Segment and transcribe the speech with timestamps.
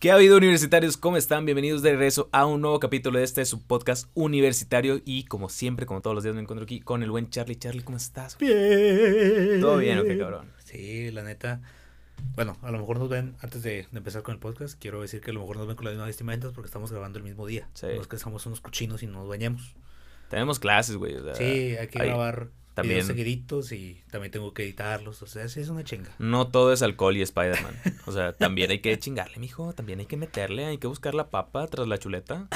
[0.00, 0.96] ¿Qué ha habido universitarios?
[0.96, 1.44] ¿Cómo están?
[1.44, 5.84] Bienvenidos de regreso a un nuevo capítulo de este su podcast universitario y como siempre,
[5.84, 7.56] como todos los días me encuentro aquí con el buen Charlie.
[7.56, 8.38] Charlie, ¿cómo estás?
[8.38, 9.60] Bien.
[9.60, 10.50] ¿Todo bien o qué cabrón?
[10.64, 11.60] Sí, la neta.
[12.34, 15.20] Bueno, a lo mejor nos ven, antes de, de empezar con el podcast, quiero decir
[15.20, 17.46] que a lo mejor nos ven con las mismas vestimentas porque estamos grabando el mismo
[17.46, 17.68] día.
[17.74, 17.86] Sí.
[17.94, 19.74] No es que somos unos cochinos y nos bañamos.
[20.30, 21.14] Tenemos clases, güey.
[21.16, 25.22] o sea, Sí, hay que hay- grabar también- también seguiditos y también tengo que editarlos.
[25.22, 26.14] O sea, sí es una chinga.
[26.18, 27.74] No todo es alcohol y Spider-Man.
[28.06, 29.72] O sea, también hay que chingarle, mijo.
[29.74, 32.48] También hay que meterle, hay que buscar la papa tras la chuleta.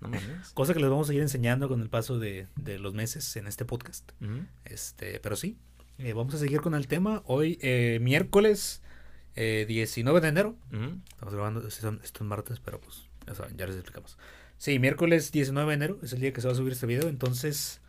[0.00, 0.48] No mames.
[0.54, 3.46] Cosa que les vamos a ir enseñando con el paso de, de los meses en
[3.46, 4.10] este podcast.
[4.64, 5.56] Este, pero sí,
[5.98, 7.22] eh, vamos a seguir con el tema.
[7.26, 8.82] Hoy, eh, miércoles
[9.34, 10.56] eh, 19 de enero.
[11.14, 14.18] Estamos grabando, esto es- esto es martes, pero pues ya saben, ya les explicamos.
[14.58, 17.08] Sí, miércoles 19 de enero es el día que se va a subir este video.
[17.08, 17.80] Entonces,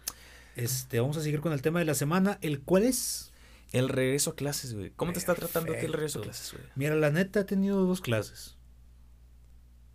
[0.55, 3.31] este, vamos a seguir con el tema de la semana, el cual es.
[3.71, 4.91] El regreso a clases, güey.
[4.95, 6.63] ¿Cómo te está tratando a ti el regreso a clases, güey?
[6.75, 8.55] Mira, la neta he tenido dos clases.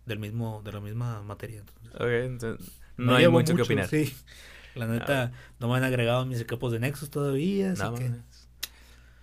[0.05, 1.59] Del mismo, de la misma materia.
[1.59, 1.93] entonces.
[1.95, 3.87] Ok, entonces, no, hay mucho, que opinar.
[3.87, 4.13] Sí.
[4.75, 8.03] La neta, no me han agregado mis equipos de Nexus todavía, así No que.
[8.09, 8.47] mames.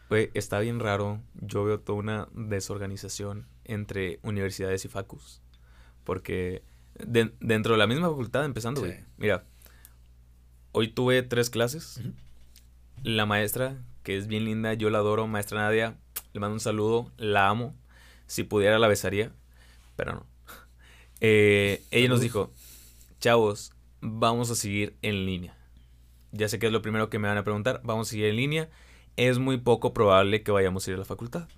[0.08, 1.20] Güey, está bien raro.
[1.34, 5.42] Yo veo toda una desorganización entre universidades y facus.
[6.04, 6.62] Porque
[7.04, 8.92] de- dentro de la misma facultad, empezando, güey.
[8.92, 9.04] Sí.
[9.18, 9.44] Mira,
[10.76, 12.02] hoy tuve tres clases.
[13.02, 15.96] La maestra, que es bien linda, yo la adoro, maestra Nadia,
[16.34, 17.74] le mando un saludo, la amo.
[18.26, 19.32] Si pudiera la besaría,
[19.96, 20.26] pero no.
[21.22, 22.52] Eh, ella nos dijo,
[23.20, 25.56] chavos, vamos a seguir en línea.
[26.32, 28.36] Ya sé que es lo primero que me van a preguntar, vamos a seguir en
[28.36, 28.68] línea.
[29.16, 31.48] Es muy poco probable que vayamos a ir a la facultad.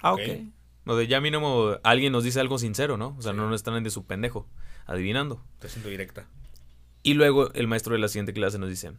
[0.00, 0.20] Ah, ok.
[0.20, 0.40] Ok.
[0.88, 3.14] O de ya mínimo alguien nos dice algo sincero, ¿no?
[3.16, 3.38] O sea, Sí.
[3.38, 4.48] no nos están de su pendejo,
[4.86, 5.40] adivinando.
[5.54, 6.26] Estoy siendo directa.
[7.06, 8.90] Y luego el maestro de la siguiente clase nos dice: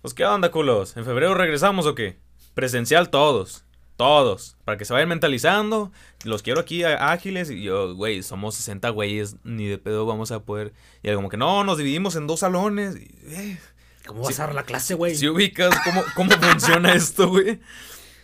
[0.00, 2.16] Pues qué onda, culos, ¿en febrero regresamos o qué?
[2.54, 3.66] Presencial todos,
[3.98, 5.92] todos, para que se vayan mentalizando.
[6.24, 7.50] Los quiero aquí ágiles.
[7.50, 10.72] Y yo, güey, somos 60 güeyes, ni de pedo vamos a poder.
[11.02, 12.96] Y era como que no, nos dividimos en dos salones.
[12.96, 13.58] Y, eh,
[14.06, 15.14] ¿Cómo vas a dar la clase, güey?
[15.16, 17.60] si ubicas cómo, cómo funciona esto, güey.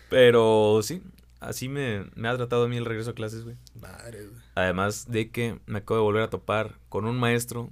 [0.09, 1.03] Pero sí,
[1.41, 3.57] así me, me ha tratado a mí el regreso a clases, güey.
[3.79, 4.41] Madre, güey.
[4.55, 7.69] Además de que me acabo de volver a topar con un maestro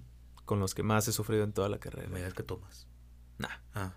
[0.49, 2.09] con los que más he sufrido en toda la carrera.
[2.09, 2.87] Me que tomas.
[3.37, 3.93] Nah, Ah.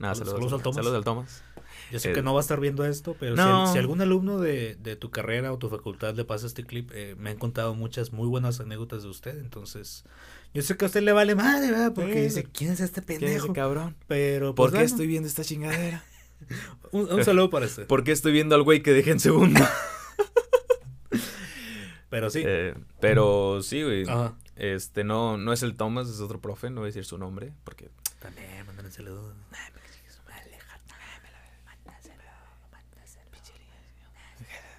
[0.00, 0.74] nada, Saludos- saludos, saludos al Tomás.
[0.76, 1.44] Saludos al Tomás.
[1.92, 3.62] Yo sé Eh, que no va a estar viendo esto, pero si no.
[3.66, 6.90] al- si, algún alumno de, de tu carrera o tu facultad le pasa este clip,
[6.92, 10.04] eh, me han contado muchas muy buenas anécdotas de usted, entonces
[10.52, 11.92] yo sé que a usted le vale madre, ¿verdad?
[11.94, 13.44] Porque Eh, dice, ¿quién es este ¿Quién es pendejo?
[13.46, 13.94] ese cabrón?
[14.08, 16.02] Pero, ¿Por pues, qué bueno, estoy viendo esta chingadera?
[16.90, 17.86] un, un saludo para usted.
[17.86, 19.60] ¿Por qué estoy viendo al güey que dejé en segundo?
[22.10, 22.42] Pero sí.
[22.44, 24.08] Eh, pero sí, güey.
[24.08, 24.34] Ajá.
[24.58, 27.52] Este, no, no es el Tomás, es otro profe, no voy a decir su nombre,
[27.64, 27.90] porque...
[28.18, 29.34] También, mándame un saludo.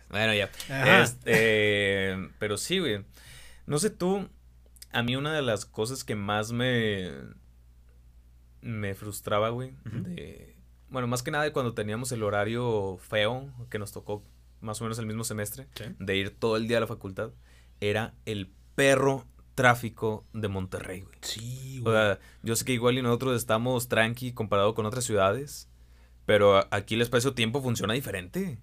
[0.09, 0.49] Bueno, ya.
[1.03, 3.05] Este, pero sí, güey.
[3.67, 4.27] No sé tú,
[4.91, 7.11] a mí una de las cosas que más me
[8.61, 10.55] me frustraba, güey, de
[10.89, 14.23] bueno, más que nada de cuando teníamos el horario feo que nos tocó
[14.59, 15.85] más o menos el mismo semestre Sí.
[15.99, 17.29] de ir todo el día a la facultad,
[17.79, 19.25] era el perro
[19.59, 21.17] tráfico de Monterrey, güey.
[21.21, 21.95] Sí, O güey.
[21.95, 25.67] sea, yo sé que igual y nosotros estamos tranqui comparado con otras ciudades,
[26.25, 28.57] pero aquí el espacio-tiempo funciona diferente.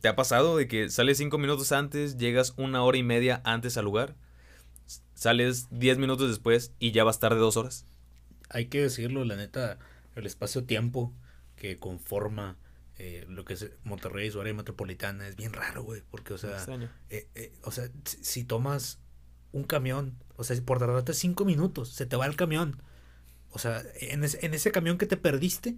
[0.00, 3.76] ¿Te ha pasado de que sales cinco minutos antes, llegas una hora y media antes
[3.76, 4.16] al lugar,
[5.14, 7.86] sales diez minutos después y ya vas tarde dos horas?
[8.50, 9.78] Hay que decirlo, la neta,
[10.16, 11.12] el espacio-tiempo
[11.54, 12.56] que conforma
[12.98, 16.64] eh, lo que es Monterrey, su área metropolitana, es bien raro, güey, porque, o sea...
[17.10, 18.98] Eh, eh, o sea, si tomas
[19.54, 22.82] un camión, o sea, por tardarte cinco minutos, se te va el camión.
[23.50, 25.76] O sea, en, ese- en ese camión que te perdiste,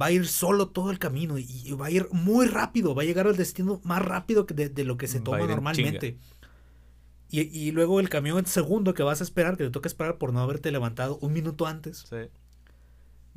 [0.00, 3.02] va a ir solo todo el camino y, y va a ir muy rápido, va
[3.02, 6.18] a llegar al destino más rápido que de, de lo que se toma normalmente.
[7.30, 10.32] Y, y luego el camión segundo que vas a esperar, que te toca esperar por
[10.34, 12.28] no haberte levantado un minuto antes, Sí.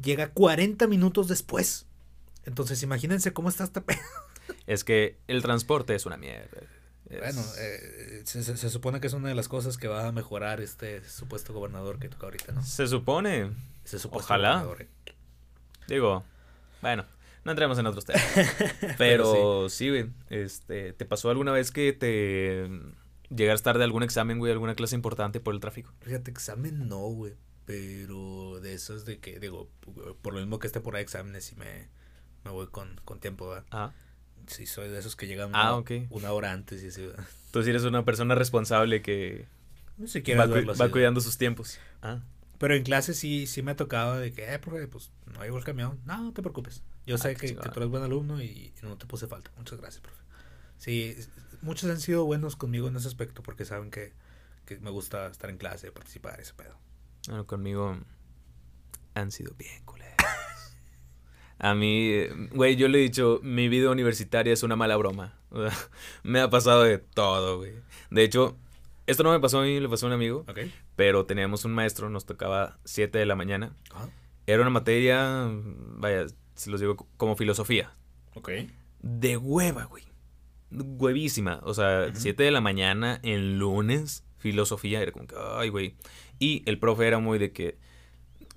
[0.01, 1.87] llega 40 minutos después.
[2.43, 3.83] Entonces, imagínense cómo está esta
[4.67, 6.61] Es que el transporte es una mierda.
[7.09, 10.07] Es- Bueno, eh, se, se- se supone que es una de las cosas que va
[10.07, 12.63] a mejorar este supuesto gobernador que toca ahorita, ¿no?
[12.63, 13.51] Se supone,
[13.83, 14.63] Ese supuesto Ojalá.
[14.63, 14.89] gobernador, eh.
[15.87, 16.23] digo,
[16.81, 17.05] bueno,
[17.43, 18.23] no entremos en otros temas.
[18.97, 22.67] Pero sí, güey, este, ¿te pasó alguna vez que te
[23.29, 25.93] llegas tarde a algún examen, güey, alguna clase importante por el tráfico?
[26.01, 27.33] Fíjate, examen no, güey.
[27.65, 29.69] Pero de esos de que, digo,
[30.21, 31.89] por lo mismo que esté por ahí exámenes y me,
[32.43, 33.65] me voy con, con tiempo, ¿verdad?
[33.71, 33.91] Ah,
[34.47, 37.09] Sí, soy de esos que llegan Ah, una, hora antes y así,
[37.69, 39.47] eres una persona responsable que
[39.97, 41.79] No sé va, cuidando sus tiempos.
[42.01, 42.19] Ah,
[42.59, 45.57] Pero en clase sí, sí me ha tocado de que, eh, profe, pues no llegó
[45.57, 45.99] el camión.
[46.05, 46.83] No, no te preocupes.
[47.05, 49.51] Yo Ah, sé que, que tú eres buen alumno y, y no te puse falta.
[49.57, 50.21] Muchas gracias, profe.
[50.77, 51.15] Sí,
[51.61, 54.13] muchos han sido buenos conmigo en ese aspecto porque saben que,
[54.65, 56.77] que me gusta estar en clase, participar, ese pedo.
[57.27, 57.97] Bueno, conmigo
[59.15, 60.15] han sido bien culeros.
[61.57, 62.11] A mí,
[62.51, 65.39] güey, yo le he dicho, mi vida universitaria es una mala broma.
[66.23, 67.73] Me ha pasado de todo, güey.
[68.09, 68.57] De hecho,
[69.07, 70.43] esto no me pasó a mí, le pasó a un amigo.
[70.49, 70.59] Ok.
[70.95, 73.73] Pero teníamos un maestro, nos tocaba 7 de la mañana.
[73.93, 74.09] Ajá.
[74.47, 75.47] Era una materia,
[75.97, 76.25] vaya,
[76.55, 77.93] si los digo como filosofía.
[78.33, 78.49] Ok.
[79.01, 80.03] De hueva, güey.
[80.71, 81.59] Huevísima.
[81.63, 82.19] O sea, Ujú.
[82.19, 85.01] 7 de la mañana en lunes, filosofía.
[85.01, 85.95] Era como que, ay, güey.
[86.39, 87.77] Y el profe era muy de que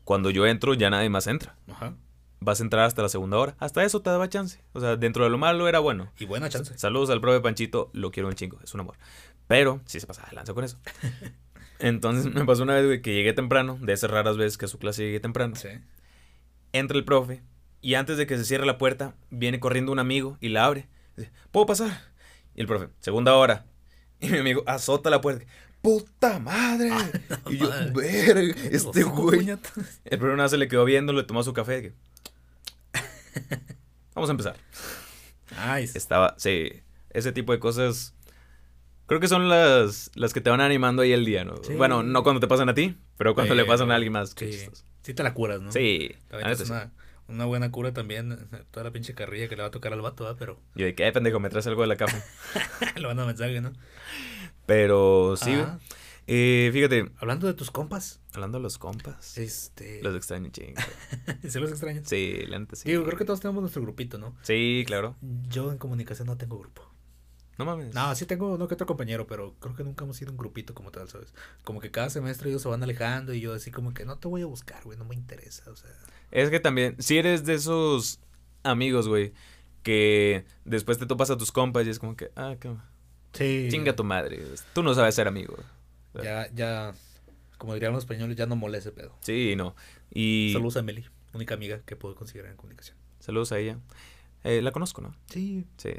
[0.05, 1.57] cuando yo entro, ya nadie más entra.
[1.71, 1.95] Ajá.
[2.41, 3.57] Vas a entrar hasta la segunda hora.
[3.59, 4.61] Hasta eso te daba chance.
[4.73, 6.13] O sea, dentro de lo malo era bueno.
[6.19, 6.79] Y buena chance.
[6.79, 8.97] Saludos al profe Panchito, lo quiero un chingo, es un amor.
[9.47, 10.79] Pero sí se pasa de lanza con eso.
[11.81, 14.69] Entonces me pasó una vez, güey, que llegué temprano, de esas raras veces que a
[14.69, 15.57] su clase llegué temprano.
[15.57, 15.69] Sí.
[16.73, 17.43] Entra el profe
[17.81, 20.89] y antes de que se cierre la puerta, viene corriendo un amigo y la abre.
[21.17, 22.03] Dice, ¿puedo pasar?
[22.55, 23.67] Y el profe, segunda hora.
[24.21, 25.47] Y mi amigo azota la puerta.
[25.81, 26.91] ¡Puta madre!
[27.51, 27.93] y yo, madre.
[27.95, 29.49] verga, este güey.
[30.05, 31.95] El profe nada se le quedó viendo, le tomó su café.
[34.15, 34.57] Vamos a empezar.
[35.77, 35.97] Nice.
[35.97, 38.15] Estaba, sí, ese tipo de cosas
[39.07, 41.57] creo que son las, las que te van animando ahí el día, ¿no?
[41.63, 41.75] Sí.
[41.75, 44.35] Bueno, no cuando te pasan a ti, pero cuando le pasan a alguien más.
[44.37, 44.69] Sí.
[45.03, 45.73] Sí te la curas, ¿no?
[45.73, 46.15] Sí,
[46.67, 46.93] una,
[47.29, 48.33] una buena cura también.
[48.53, 50.37] eh, Toda la pinche carrilla que le va a tocar al vato, ¿verdad?
[50.39, 52.13] Pero Yo de qué pendejo, me traes algo de la cama.
[52.97, 53.73] le van a mensaje, ¿no?
[54.67, 55.55] Pero sí.
[55.55, 55.79] Ajá.
[56.31, 60.03] Eh, fíjate, Hablando de tus compas, hablando de los compas, este.
[60.03, 60.79] los extraño chingo.
[61.49, 62.07] ¿Se los extrañas?
[62.07, 62.87] Sí, la neta sí.
[62.87, 64.37] Digo, creo que todos tenemos nuestro grupito, ¿no?
[64.43, 65.17] Sí, claro.
[65.49, 66.83] Yo en comunicación no tengo grupo.
[67.57, 67.95] No mames.
[67.95, 70.75] No, sí tengo uno que otro compañero, pero creo que nunca hemos sido un grupito
[70.75, 71.33] como tal, ¿sabes?
[71.65, 74.29] Como que cada semestre ellos se van alejando y yo así como que no te
[74.29, 75.91] voy a buscar, güey, no me interesa, o sea.
[76.31, 78.21] Es que también, si eres de esos
[78.65, 79.33] amigos, güey,
[79.83, 82.71] que después te topas a tus compas y es como que, ah, qué
[83.33, 83.69] Sí.
[83.71, 84.45] chinga tu madre.
[84.75, 85.57] Tú no sabes ser amigo.
[86.25, 86.95] Ya, ya,
[87.59, 89.15] como dirían los españoles, ya no mole ese pedo.
[89.21, 89.75] Sí, no.
[90.11, 91.05] Y Saludos a Meli,
[91.35, 92.97] única amiga que puedo considerar en comunicación.
[93.21, 93.79] saludos a ella.
[94.45, 95.15] Eh, la conozco, ¿no?
[95.27, 95.67] Sí.
[95.77, 95.91] Sí.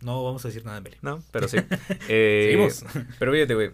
[0.00, 0.96] No vamos a decir nada de Meli.
[1.02, 1.56] No, pero sí.
[2.08, 2.84] Eh, Seguimos.
[3.18, 3.72] Pero fíjate, güey.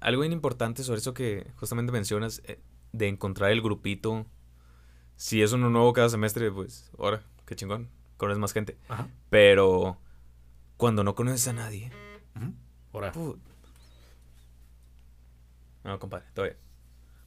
[0.00, 2.60] Algo bien importante sobre eso que justamente mencionas, eh,
[2.92, 4.26] de encontrar el grupito.
[5.16, 7.88] Si es uno nuevo cada semestre, pues, ahora, qué chingón.
[8.18, 8.76] Conoces más gente.
[8.88, 9.08] Ajá.
[9.30, 9.98] Pero
[10.76, 11.90] cuando no conoces a nadie.
[12.92, 13.12] Ahora.
[15.84, 16.56] No, compadre, todavía.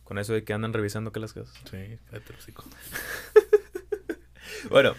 [0.04, 1.54] Con eso de que andan revisando que las cosas.
[1.69, 2.33] Sí, cállate.
[4.69, 4.94] Bueno,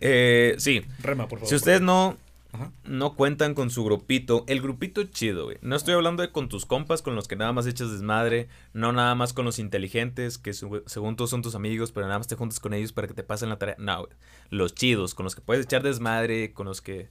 [0.00, 0.84] eh, sí.
[1.00, 1.48] Rema, por favor.
[1.48, 2.16] Si ustedes no,
[2.52, 2.72] Ajá.
[2.84, 5.58] no cuentan con su grupito, el grupito chido, güey.
[5.62, 8.92] No estoy hablando de con tus compas, con los que nada más echas desmadre, no
[8.92, 12.26] nada más con los inteligentes, que su- según tú son tus amigos, pero nada más
[12.26, 13.76] te juntas con ellos para que te pasen la tarea.
[13.78, 14.12] No, güey.
[14.50, 17.08] Los chidos, con los que puedes echar desmadre, con los que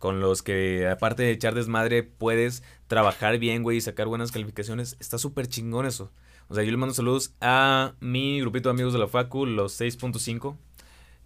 [0.00, 4.96] con los que aparte de echar desmadre puedes trabajar bien, güey, y sacar buenas calificaciones.
[4.98, 6.10] Está súper chingón eso.
[6.48, 9.78] O sea, yo le mando saludos a mi grupito de amigos de la Facu, los
[9.78, 10.56] 6.5.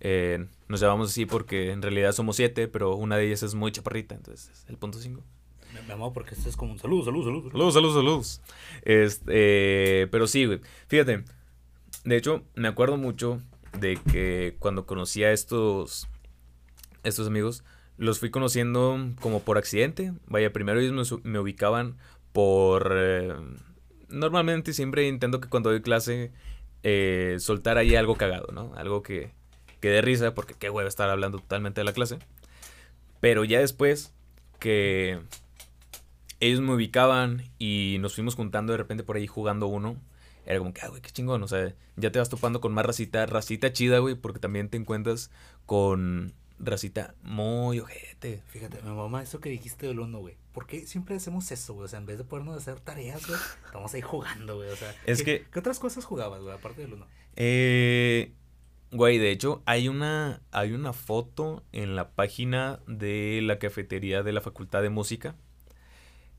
[0.00, 3.71] Eh, nos llamamos así porque en realidad somos 7, pero una de ellas es muy
[3.71, 5.23] chaparrita, entonces es el punto 5.
[5.73, 7.50] Me, me amo porque esto es como un saludo, saludo, saludo.
[7.53, 8.41] Saludos, saludos, saludos.
[8.82, 10.61] Este, pero sí, güey.
[10.88, 11.23] Fíjate,
[12.05, 13.41] de hecho, me acuerdo mucho
[13.79, 16.09] de que cuando conocí a estos,
[17.05, 17.62] estos amigos,
[17.96, 20.12] los fui conociendo como por accidente.
[20.26, 21.96] Vaya, primero ellos me, ubicaban
[22.32, 22.93] por...
[22.96, 23.34] eh,
[24.08, 26.32] normalmente siempre intento que cuando doy clase
[26.82, 28.72] eh, soltar ahí algo cagado, ¿no?
[28.77, 29.32] Algo que,
[29.81, 32.19] que dé risa, porque qué hueva estar hablando totalmente de la clase.
[33.20, 34.13] Pero ya después
[34.58, 35.20] que
[36.41, 39.96] ellos me ubicaban y nos fuimos juntando de repente por ahí jugando uno.
[40.46, 41.43] Era como que, ah, güey, qué chingón.
[41.43, 44.77] O sea, ya te vas topando con más racita, racita chida, güey, porque también te
[44.77, 45.31] encuentras
[45.65, 48.43] con racita muy ojete.
[48.46, 50.37] Fíjate, mi mamá, eso que dijiste del uno, güey.
[50.53, 51.87] ¿Por qué siempre hacemos eso, güey?
[51.87, 54.70] O sea, en vez de podernos hacer tareas, güey, estamos ahí jugando, güey.
[54.70, 57.06] O sea, Es ¿qué, que- ¿qué otras cosas jugabas, güey, aparte del uno?
[57.37, 58.32] Eh,
[58.93, 64.32] güey, de hecho, hay una, hay una foto en la página de la cafetería de
[64.32, 65.34] la Facultad de Música.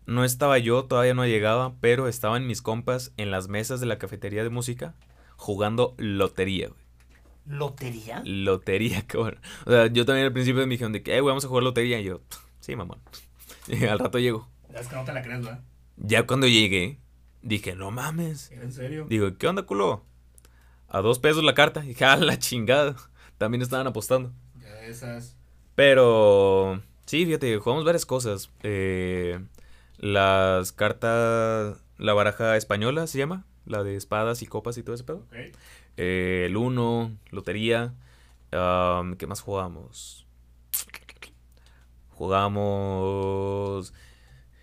[0.06, 3.98] No estaba yo, todavía no llegaba, pero estaban mis compas en las mesas de la
[3.98, 4.96] cafetería de música
[5.36, 6.85] jugando lotería, güey.
[7.46, 8.22] ¿Lotería?
[8.26, 9.40] Lotería, cabrón.
[9.66, 11.64] O sea, yo también al principio me dijeron de que, eh, güey, vamos a jugar
[11.64, 12.00] lotería.
[12.00, 12.22] Y yo,
[12.60, 13.00] sí, mamón.
[13.68, 14.48] Y al rato llego.
[14.76, 15.64] Es que no te la crees, ¿verdad?
[15.98, 17.00] Ya cuando llegué,
[17.42, 18.52] dije, no mames.
[18.52, 19.08] ¿En serio?
[19.10, 20.04] Digo, ¿qué onda, culo?
[20.88, 21.84] A dos pesos la carta.
[21.84, 22.96] Y dije, ah, la chingada.
[23.38, 24.34] También estaban apostando.
[24.62, 25.36] Ya esas.
[25.74, 28.52] Pero, sí, fíjate, jugamos varias cosas.
[28.64, 29.40] Eh,
[29.98, 33.46] las cartas, la baraja española se llama.
[33.66, 35.26] La de espadas y copas y todo ese pedo.
[35.28, 35.56] Ok.
[35.98, 37.94] Eh, el uno, lotería.
[38.52, 40.26] am, ¿Qué más jugamos?
[42.56, 43.94] Jugamos...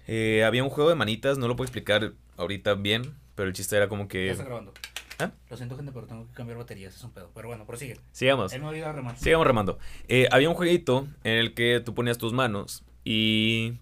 [0.06, 3.76] eh, había un juego de manitas, no lo puedo explicar ahorita bien, pero el chiste
[3.76, 4.30] era como Ya que...
[4.30, 4.72] está grabando.
[5.18, 5.30] ¿Ah?
[5.50, 6.96] Lo siento, gente, pero tengo que cambiar baterías.
[6.96, 7.30] Es un pedo.
[7.34, 7.98] Pero bueno, prosigue.
[8.12, 8.52] Sigamos.
[8.52, 9.16] Él me ayuda a remar.
[9.18, 9.78] Sigamos remando.
[10.08, 13.74] Eh, había un jueguito en el que tú ponías tus manos y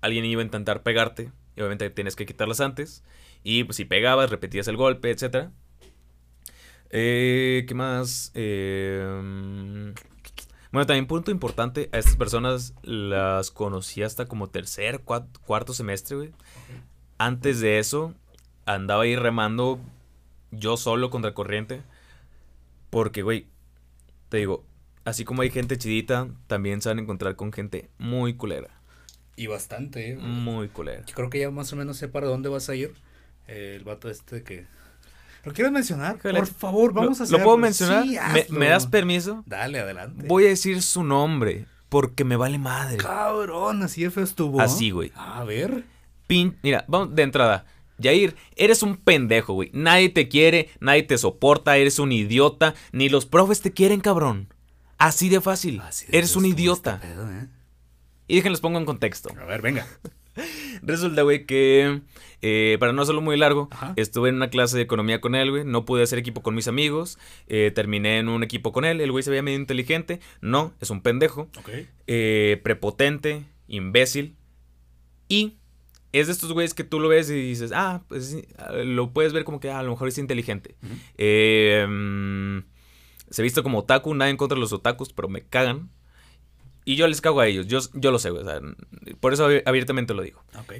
[0.00, 1.32] alguien iba a intentar pegarte.
[1.56, 3.02] Y obviamente tienes que quitarlas antes.
[3.42, 5.48] Y pues si pegabas, repetías el golpe, etc.
[6.90, 8.30] Eh, ¿Qué más?
[8.34, 9.90] Eh, mm,
[10.72, 16.32] bueno, también punto importante, a estas personas las conocí hasta como tercer, cuarto semestre, güey.
[17.18, 18.14] Antes de eso,
[18.66, 19.80] andaba ahí remando
[20.50, 21.82] yo solo contra corriente.
[22.90, 23.46] Porque, güey,
[24.28, 24.64] te digo,
[25.04, 28.80] así como hay gente chidita, también se van a encontrar con gente muy culera.
[29.36, 30.16] Y bastante, eh.
[30.16, 31.04] Muy culera.
[31.06, 32.94] Yo creo que ya más o menos sé para dónde vas a ir.
[33.46, 34.66] Eh, el vato este que...
[35.46, 36.16] ¿Lo quieres mencionar?
[36.18, 37.44] Híjole, Por favor, vamos ¿Lo, a ¿Lo hacerlo.
[37.44, 38.02] puedo mencionar?
[38.02, 39.44] Sí, ¿Me, me das permiso?
[39.46, 40.26] Dale, adelante.
[40.26, 42.96] Voy a decir su nombre, porque me vale madre.
[42.96, 44.60] Cabrón, así de feo estuvo.
[44.60, 45.12] Así, güey.
[45.14, 45.84] A ver.
[46.26, 47.64] Pin, mira, vamos de entrada.
[47.98, 49.70] Yair, eres un pendejo, güey.
[49.72, 52.74] Nadie te quiere, nadie te soporta, eres un idiota.
[52.92, 54.52] Ni los profes te quieren, cabrón.
[54.98, 55.80] Así de fácil.
[55.80, 56.94] Así de eres un estuvo idiota.
[56.96, 57.46] este pedo, ¿eh?
[58.26, 59.30] Y déjenlos pongo en contexto.
[59.40, 59.86] A ver, venga.
[60.82, 62.00] Resulta, güey, que
[62.42, 63.92] eh, para no hacerlo muy largo, Ajá.
[63.96, 65.64] estuve en una clase de economía con él, güey.
[65.64, 67.18] No pude hacer equipo con mis amigos.
[67.48, 69.00] eh, terminé en un equipo con él.
[69.00, 70.20] El güey se veía medio inteligente.
[70.40, 71.48] No, es un pendejo.
[71.58, 71.70] Ok.
[72.06, 74.36] eh, prepotente, imbécil.
[75.28, 75.56] Y
[76.12, 79.32] es de estos güeyes que tú lo ves y dices, ah, pues ah, lo puedes
[79.32, 80.76] ver como que ah, a lo mejor es inteligente.
[80.82, 80.94] Ujú.
[81.18, 82.58] Eh, mm,
[83.30, 85.90] se viste como otaku, nada en contra de los otakus, pero me cagan.
[86.86, 88.60] Y yo les cago a ellos, yo, yo lo sé, güey, o sea,
[89.20, 90.42] por eso abi- abiertamente lo digo.
[90.58, 90.74] Ok.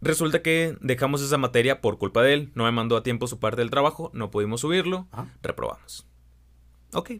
[0.00, 3.38] Resulta que dejamos esa materia por culpa de él, no me mandó a tiempo su
[3.38, 5.28] parte del trabajo, no pudimos subirlo, Ajá.
[5.42, 6.06] reprobamos.
[6.94, 7.10] Ok,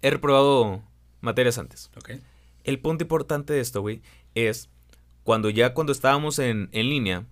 [0.00, 0.82] he reprobado
[1.20, 1.90] materias antes.
[1.98, 2.12] Ok.
[2.64, 4.00] El punto importante de esto, güey,
[4.34, 4.70] es
[5.22, 7.26] cuando ya cuando estábamos en, en línea,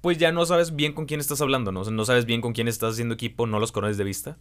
[0.00, 1.80] pues ya no sabes bien con quién estás hablando, ¿no?
[1.80, 4.38] O sea, no sabes bien con quién estás haciendo equipo, no los conoces de vista.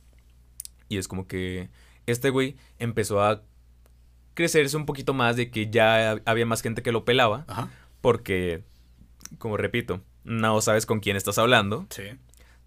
[0.90, 1.70] Y es como que
[2.08, 3.44] este güey empezó a
[4.34, 7.70] crecerse un poquito más de que ya había más gente que lo pelaba, Ajá.
[8.02, 8.64] porque,
[9.38, 11.86] como repito, no sabes con quién estás hablando.
[11.90, 12.04] Sí.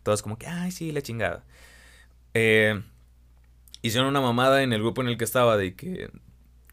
[0.02, 1.44] Todos como que, ay, sí, la chingada.
[2.34, 2.80] Eh,
[3.82, 6.10] hicieron una mamada en el grupo en el que estaba de que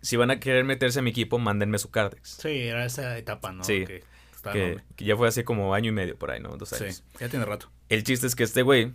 [0.02, 2.38] si van a querer meterse a mi equipo, mándenme su Cardex.
[2.42, 3.64] Sí, era esa etapa, ¿no?
[3.64, 3.86] Sí.
[4.52, 6.50] Que ya fue hace como año y medio por ahí, ¿no?
[6.58, 6.96] Dos años.
[6.98, 7.72] Sí, ya tiene rato.
[7.88, 8.92] El chiste es que este güey,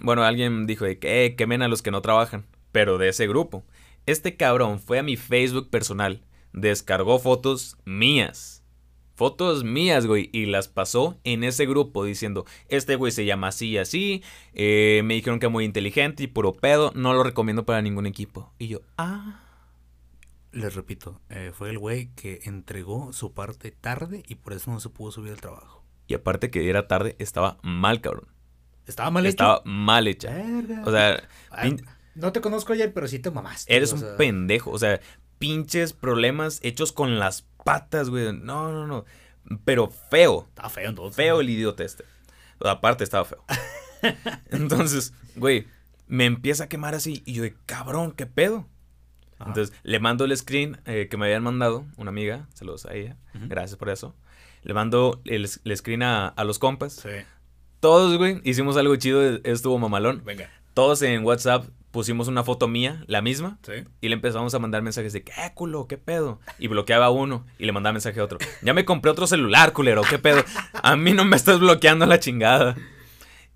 [0.00, 3.28] bueno, alguien dijo de que eh, quemen a los que no trabajan, pero de ese
[3.28, 3.64] grupo.
[4.06, 8.60] Este cabrón fue a mi Facebook personal, descargó fotos mías.
[9.14, 13.68] Fotos mías, güey, y las pasó en ese grupo diciendo, este güey se llama así
[13.68, 14.22] y así,
[14.54, 18.06] eh, me dijeron que es muy inteligente y puro pedo, no lo recomiendo para ningún
[18.06, 18.52] equipo.
[18.58, 19.38] Y yo, ah,
[20.50, 24.80] Les repito, eh, fue el güey que entregó su parte tarde y por eso no
[24.80, 25.84] se pudo subir al trabajo.
[26.08, 28.26] y aparte que era tarde, estaba mal, cabrón.
[28.86, 29.30] ¿Estaba mal hecho?
[29.30, 30.30] Estaba mal hecha.
[30.34, 30.82] Verga.
[30.84, 31.82] O sea, Ah, pin-
[32.14, 33.74] no te conozco ayer, pero sí te mamaste.
[33.74, 34.70] Eres o un pendejo.
[34.70, 35.00] O sea,
[35.38, 38.32] pinches problemas hechos con las patas, güey.
[38.32, 39.04] No, no, no.
[39.64, 40.46] Pero feo.
[40.48, 41.16] Estaba feo entonces.
[41.16, 42.04] Feo el idiota este.
[42.60, 43.44] Aparte estaba feo.
[44.50, 45.66] Entonces, güey,
[46.06, 47.22] me empieza a quemar así.
[47.26, 48.68] Y yo de, cabrón, ¿qué pedo?
[49.38, 49.50] Ajá.
[49.50, 53.16] Entonces, le mando el screen eh, que me habían mandado, una amiga, saludos a ella,
[53.34, 54.14] gracias por eso.
[54.62, 56.92] Le mando el, el screen a, a los compas.
[56.94, 57.08] Sí.
[57.80, 60.22] Todos, güey, hicimos algo chido, estuvo mamalón.
[60.24, 60.48] Venga.
[60.74, 63.84] Todos en WhatsApp pusimos una foto mía, la misma, Sí.
[64.00, 65.86] y le empezamos a mandar mensajes de, ¿qué culo?
[65.86, 66.40] ¿Qué pedo?
[66.58, 68.38] Y bloqueaba a uno y le mandaba mensaje a otro.
[68.62, 70.42] Ya me compré otro celular, culero, ¿qué pedo?
[70.82, 72.76] A mí no me estás bloqueando la chingada.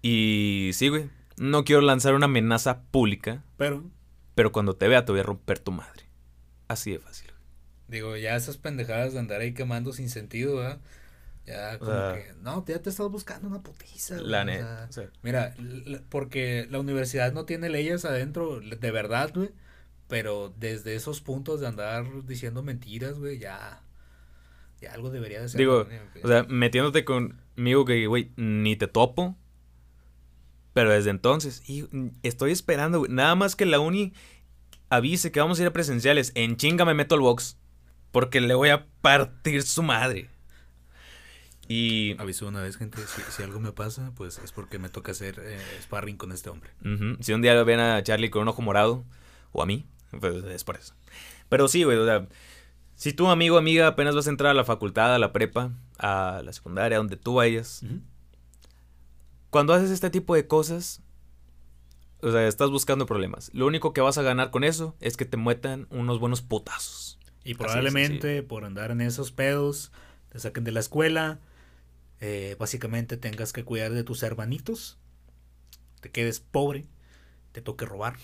[0.02, 3.84] Y sí, güey, no quiero lanzar una amenaza pública, Pero,
[4.34, 6.04] pero cuando te vea te voy a romper tu madre.
[6.68, 7.30] Así de fácil.
[7.88, 10.80] digo, ya esas pendejadas de andar ahí quemando sin sentido, ¿verdad?
[11.46, 14.16] Ya como sea, que, no, ya te estás buscando una putiza.
[14.16, 14.78] güey, La neta.
[14.78, 15.54] sea, o sea, Mira,
[16.08, 19.50] porque la universidad no tiene leyes adentro, de verdad, güey.
[20.08, 23.82] Pero desde esos puntos de andar diciendo mentiras, güey, ya.
[24.80, 25.58] Ya algo debería de ser.
[25.58, 25.86] Digo,
[26.22, 29.36] o sea, metiéndote conmigo que, güey, ni te topo.
[30.74, 33.10] Pero desde entonces, y, mm, estoy esperando, güey.
[33.10, 34.12] Nada más que la uni
[34.90, 36.32] avise que vamos a ir a presenciales.
[36.34, 37.56] En chinga me meto al box.
[38.10, 40.28] Porque le voy a partir su madre.
[41.68, 42.16] Y.
[42.18, 45.40] Aviso una vez, gente, si, si algo me pasa, pues es porque me toca hacer
[45.44, 46.70] eh, sparring con este hombre.
[47.20, 49.04] Si un día ven a Charlie con un ojo morado,
[49.52, 49.86] o a mí,
[50.20, 50.94] pues es por eso.
[51.48, 52.28] Pero sí, güey, o sea,
[52.94, 56.42] si tú, amigo, amiga, apenas vas a entrar a la facultad, a la prepa, a
[56.44, 57.82] la secundaria, donde tú vayas,
[59.50, 61.02] cuando haces este tipo de cosas,
[62.20, 63.50] o sea, estás buscando problemas.
[63.52, 67.18] Lo único que vas a ganar con eso es que te muetan unos buenos putazos.
[67.44, 69.92] Y probablemente por andar en esos pedos
[70.30, 71.38] te saquen de la escuela.
[72.20, 74.98] Eh, básicamente tengas que cuidar de tus hermanitos.
[76.00, 76.86] Te quedes pobre.
[77.52, 78.16] Te toque robar.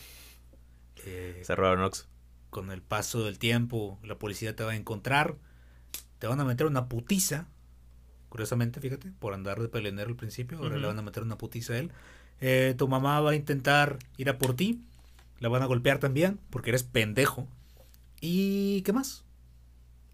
[1.05, 2.07] eh, Se robaron Ox.
[2.51, 5.37] con el paso del tiempo, la policía te va a encontrar.
[6.19, 7.49] Te van a meter una putiza.
[8.29, 10.59] Curiosamente, fíjate, por andar de peleonero al principio.
[10.59, 11.93] Ahora le van a meter una putiza a él.
[12.41, 14.81] Eh, tu mamá va a intentar ir a por ti.
[15.41, 17.49] La van a golpear también porque eres pendejo.
[18.21, 19.25] ¿Y qué más?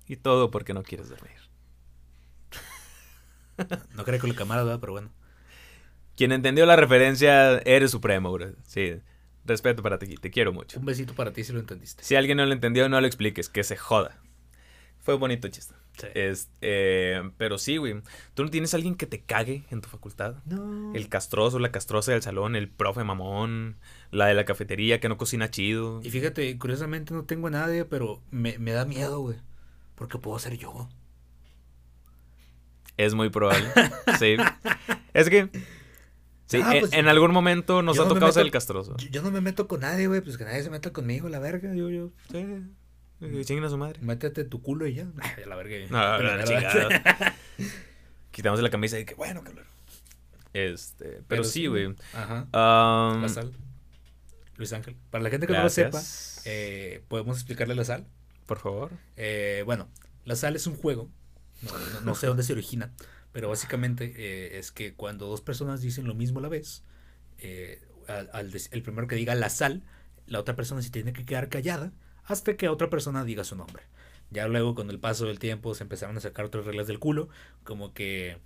[0.06, 1.36] Y todo porque no quieres dormir.
[3.94, 4.80] No creo que lo camarada, ¿verdad?
[4.80, 5.10] pero bueno.
[6.16, 8.52] Quien entendió la referencia, eres supremo, bro.
[8.66, 8.96] Sí,
[9.44, 10.78] respeto para ti, te quiero mucho.
[10.78, 12.02] Un besito para ti si lo entendiste.
[12.02, 14.18] Si alguien no lo entendió, no lo expliques, que se joda.
[14.98, 15.74] Fue bonito chiste.
[16.14, 18.02] Es, eh, pero sí, güey.
[18.34, 20.36] ¿Tú no tienes alguien que te cague en tu facultad?
[20.44, 20.94] No.
[20.94, 23.78] El castroso, la castrosa del salón, el profe mamón,
[24.10, 26.00] la de la cafetería que no cocina chido.
[26.04, 29.36] Y fíjate, curiosamente no tengo a nadie, pero me, me da miedo, güey.
[29.94, 30.88] Porque puedo ser yo.
[32.98, 33.66] Es muy probable.
[34.18, 34.36] sí.
[35.14, 35.48] Es que.
[36.46, 38.96] Sí, Ah, en, pues, en algún momento nos ha no tocado ser el castroso.
[38.96, 40.20] Yo, yo no me meto con nadie, güey.
[40.20, 41.74] Pues que nadie se meta conmigo, la verga.
[41.74, 42.10] Yo, yo.
[42.30, 42.44] Sí.
[43.44, 44.00] Chinguen a su madre.
[44.00, 45.06] Métete tu culo y ya.
[45.20, 45.76] Ay, la verga.
[45.90, 47.34] No, no, la chingada.
[48.30, 49.64] Quitamos la camisa y que bueno, calor.
[50.54, 51.94] Este, pero, sí, güey.
[52.14, 52.46] Ajá.
[52.52, 53.52] La sal.
[54.56, 54.96] Luis Ángel.
[55.10, 55.92] Para la gente que gracias.
[55.92, 58.06] no lo sepa, eh, podemos explicarle la sal.
[58.46, 58.90] Por favor.
[59.16, 59.88] Eh, bueno,
[60.24, 61.10] la sal es un juego.
[61.62, 62.92] No, no- no sé dónde se origina.
[63.32, 66.82] Pero básicamente eh, es que cuando dos personas dicen lo mismo a la vez,
[67.38, 69.82] eh, al, el primero que diga la sal,
[70.26, 71.92] la otra persona se tiene que quedar callada
[72.24, 73.82] hasta que otra persona diga su nombre.
[74.30, 77.28] Ya luego con el paso del tiempo se empezaron a sacar otras reglas del culo,
[77.64, 78.38] como que,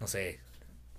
[0.00, 0.40] no sé,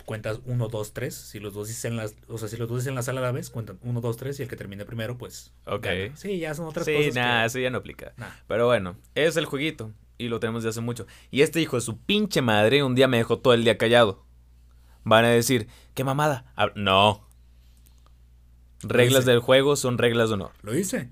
[0.05, 2.95] cuentas 1, 2, 3, si los dos dicen las, o sea, si los dos dicen
[2.95, 5.51] la sal a la vez, cuentan 1, 2, 3 y el que termine primero, pues...
[5.65, 5.84] Ok.
[5.84, 6.15] gana.
[6.17, 7.15] Sí, ya son otras Sí, cosas.
[7.15, 8.13] nada, que- eso ya no aplica.
[8.17, 8.29] Nah.
[8.48, 9.91] Pero bueno, es el jueguito.
[10.17, 11.05] Y lo tenemos de hace mucho.
[11.31, 14.25] Y este hijo de su pinche madre un día me dejó todo el día callado.
[15.03, 16.53] Van a decir, qué mamada.
[16.75, 17.27] No.
[18.81, 20.51] Reglas del juego son reglas de honor.
[20.61, 21.09] Lo hice.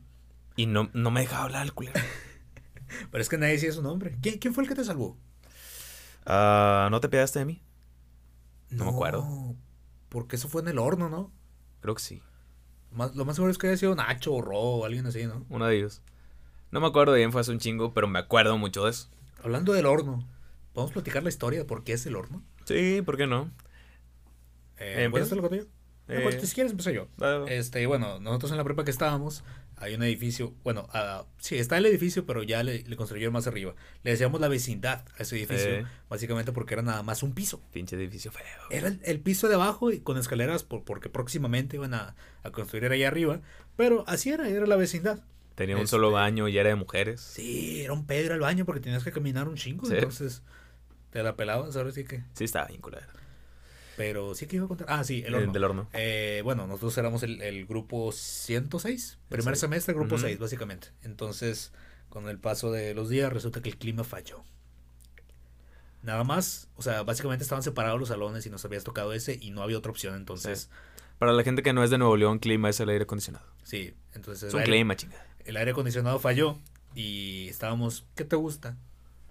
[0.56, 2.00] Y no, no me dejaba hablar el culero.
[3.12, 4.18] Pero es que nadie decía su nombre.
[4.22, 5.18] ¿Quién, quién fue el que te salvó?
[6.26, 7.62] Ah, ¿No te pidaste de mí?
[8.70, 9.56] No me acuerdo.
[10.10, 11.32] Porque eso fue en el horno, ¿no?
[11.82, 12.22] Creo que sí.
[12.92, 15.46] Más- lo más seguro es que haya sido Nacho o Ro o alguien así, ¿no?
[15.50, 16.02] Uno de ellos.
[16.74, 19.08] No me acuerdo bien, fue hace un chingo, pero me acuerdo mucho de eso.
[19.44, 20.28] Hablando del horno,
[20.74, 22.42] ¿podemos platicar la historia de por qué es el horno?
[22.66, 23.52] Sí, ¿por qué no?
[24.78, 25.08] Eh.
[25.12, 25.66] ¿Puedes hacerlo contigo?
[26.08, 27.08] Eh, pues, si quieres, empiezo yo.
[27.48, 29.44] Este, bueno, nosotros en la prepa que estábamos,
[29.78, 33.46] hay un edificio, bueno, ah, sí, está el edificio, pero ya le, le construyeron más
[33.46, 33.76] arriba.
[34.02, 35.86] Le decíamos la vecindad a ese edificio, Eh.
[36.10, 37.62] básicamente porque era nada más un piso.
[37.72, 38.44] Pinche edificio feo.
[38.72, 42.50] Era el, el piso de abajo y con escaleras por, porque próximamente iban a, a
[42.50, 43.42] construir ahí arriba,
[43.78, 45.20] pero así era, era la vecindad.
[45.56, 47.22] Tenía un Este- solo baño y era de mujeres.
[47.22, 49.94] Sí, era un pedro al baño porque tenías que caminar un chingo, Sí.
[49.96, 50.42] entonces
[51.12, 52.24] te la pelabas, ahora sí que.
[52.34, 53.06] Sí, estaba bien culero.
[53.96, 54.88] Pero sí que iba a contar.
[54.90, 55.52] Ah, sí, el horno.
[55.54, 55.90] del horno.
[55.94, 59.62] Eh, bueno, nosotros éramos el, el grupo 106, primer Sí.
[59.62, 60.24] semestre, grupo Ujú.
[60.26, 60.88] 6, básicamente.
[61.04, 61.72] Entonces,
[62.10, 64.44] con el paso de los días, resulta que el clima falló.
[66.02, 69.52] Nada más, o sea, básicamente estaban separados los salones y nos habías tocado ese y
[69.52, 70.16] no había otra opción.
[70.16, 70.70] Entonces,
[71.20, 73.46] Para la gente que no es de Nuevo León, clima es el aire acondicionado.
[73.64, 75.26] sí, entonces Es el un clima, chingada.
[75.46, 76.58] El aire acondicionado falló
[76.96, 78.78] y estábamos, ¿qué te gusta?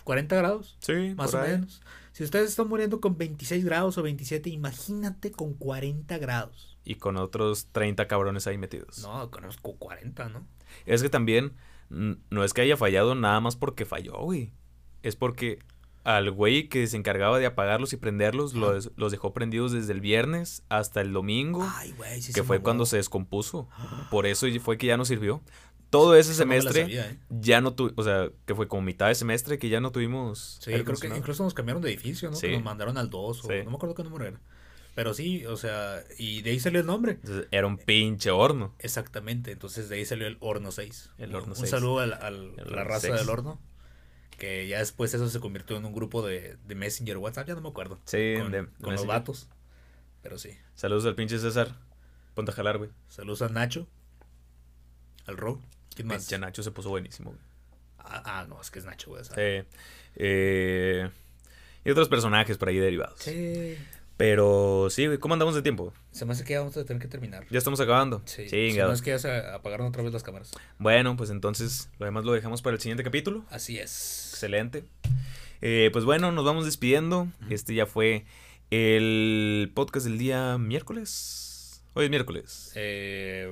[0.05, 0.77] ¿40 grados?
[0.81, 1.53] Sí, Más por o ahí.
[1.53, 1.83] menos.
[2.12, 6.77] Si ustedes están muriendo con 26 grados o 27, imagínate con 40 grados.
[6.85, 8.98] Y con otros 30 cabrones ahí metidos.
[8.98, 10.46] No, conozco 40, ¿no?
[10.85, 11.55] Es que también
[11.88, 14.53] no es que haya fallado nada más porque falló, güey.
[15.03, 15.61] Es porque
[16.05, 20.01] al güey que se encargaba de apagarlos y prenderlos los, los dejó prendidos desde el
[20.01, 23.68] viernes hasta el domingo, Ay, güey, sí que fue cuando se descompuso.
[24.11, 25.42] Por eso fue que ya no sirvió.
[25.92, 27.18] Todo ese no semestre sabía, ¿eh?
[27.28, 30.59] ya no tuvimos, o sea, que fue como mitad de semestre que ya no tuvimos.
[30.61, 32.37] Sí, creo que incluso nos cambiaron de edificio, ¿no?
[32.37, 32.46] Sí.
[32.46, 33.55] Que nos mandaron al 2 o Sí.
[33.64, 34.40] no me acuerdo qué número era.
[34.94, 37.12] Pero sí, o sea, y de ahí salió el nombre.
[37.12, 38.74] Entonces, era un pinche horno.
[38.78, 41.11] Exactamente, entonces de ahí salió el Horno 6.
[41.18, 41.70] El Un- Horno un 6.
[41.70, 43.14] saludo al- a la raza 6.
[43.20, 43.61] del horno.
[44.38, 47.61] Que ya después eso se convirtió en un grupo de, de Messenger WhatsApp, ya no
[47.61, 48.00] me acuerdo.
[48.07, 49.48] Sí, con, de- de con los vatos.
[50.22, 50.50] Pero sí.
[50.74, 51.76] Saludos al pinche César.
[52.35, 52.90] Ponte a jalar, güey.
[53.09, 53.87] Saludos a Nacho.
[55.26, 55.61] Al Ro.
[55.94, 56.18] ¿Quién más?
[56.18, 57.42] Pinche Nacho se puso buenísimo, güey.
[57.98, 59.24] Ah, ah, no, es que es Nacho, güey.
[59.24, 59.66] Sí.
[60.16, 61.09] Eh,
[61.85, 63.20] y otros personajes por ahí derivados.
[63.20, 63.76] Sí.
[64.16, 65.92] Pero sí, güey, ¿cómo andamos de tiempo?
[66.12, 67.44] Se me hace que ya vamos a tener que terminar.
[67.50, 68.22] Ya estamos acabando.
[68.24, 68.48] Sí.
[68.48, 70.52] Si no es que ya se apagaron otra vez las cámaras.
[70.78, 73.44] Bueno, pues entonces lo demás lo dejamos para el siguiente capítulo.
[73.50, 74.31] Así es.
[74.33, 74.85] Excelente.
[75.61, 77.28] Eh, pues bueno, nos vamos despidiendo.
[77.50, 78.24] Este ya fue
[78.70, 81.52] el podcast del día miércoles.
[81.94, 82.72] Hoy es miércoles.
[82.74, 83.46] Eh,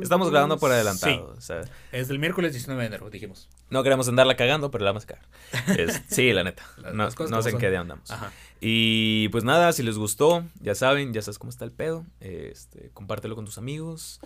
[0.00, 0.74] Estamos grabando por sí.
[0.74, 1.34] adelantado.
[1.36, 1.62] o sea,
[1.92, 3.48] Es del miércoles 19 de enero, dijimos.
[3.70, 5.24] no queremos andarla cagando, pero la vamos a cagar.
[5.80, 6.62] Es- sí, la neta.
[6.76, 7.58] Las- No, las sé en son.
[7.60, 8.10] qué día andamos.
[8.10, 8.32] Ajá.
[8.60, 12.04] Y pues nada, si les gustó, ya saben, ya sabes cómo está el pedo.
[12.20, 14.20] Este, compártelo con tus amigos.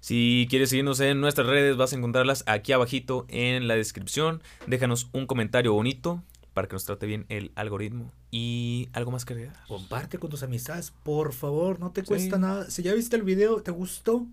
[0.00, 4.42] Si quieres seguirnos en nuestras redes, vas a encontrarlas aquí abajito en la descripción.
[4.66, 6.22] Déjanos un comentario bonito
[6.58, 8.10] para que nos trate bien el algoritmo.
[8.32, 9.54] Y algo más que agregar.
[9.68, 12.08] Comparte con tus amistades, por favor, no te Sí.
[12.08, 12.68] cuesta nada.
[12.68, 14.26] Si ya viste el video, te gustó,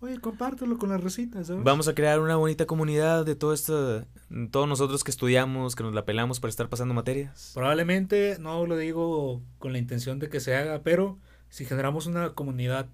[0.00, 1.62] oye, compártelo con las recitas, ¿sabes?
[1.62, 4.06] Vamos a crear una bonita comunidad de todo esto,
[4.50, 7.50] todos nosotros que estudiamos, que nos la pelamos para estar pasando materias.
[7.52, 11.18] Probablemente no lo digo con la intención de que se haga, pero
[11.50, 12.88] si generamos una comunidad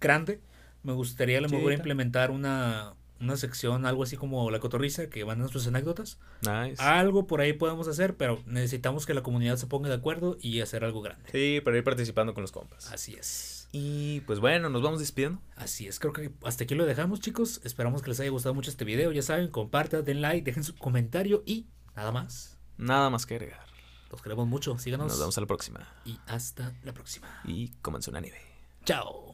[0.00, 0.38] grande,
[0.84, 5.24] me gustaría a lo mejor implementar una, una sección, algo así como la cotorriza, que
[5.24, 6.18] van a sus anécdotas.
[6.42, 6.82] Nice.
[6.82, 10.60] Algo por ahí podemos hacer, pero necesitamos que la comunidad se ponga de acuerdo y
[10.60, 11.30] hacer algo grande.
[11.32, 12.92] Sí, para ir participando con los compas.
[12.92, 13.68] Así es.
[13.72, 15.40] Y pues bueno, nos vamos despidiendo.
[15.56, 17.60] Así es, creo que hasta aquí lo dejamos, chicos.
[17.64, 19.12] Esperamos que les haya gustado mucho este video.
[19.12, 22.56] Ya saben, compartan, den like, dejen su comentario y nada más.
[22.78, 23.66] Nada más que agregar.
[24.10, 24.78] Los queremos mucho.
[24.78, 25.08] Síganos.
[25.08, 25.88] Nos vemos a la próxima.
[26.04, 27.40] Y hasta la próxima.
[27.44, 28.40] Y comenzó una nieve.
[28.84, 29.25] Chao.